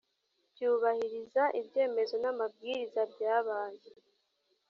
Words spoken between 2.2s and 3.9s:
n amabwiriza byabaye